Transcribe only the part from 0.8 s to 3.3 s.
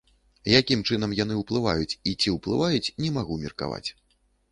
чынам яны ўплываюць і ці ўплываюць, не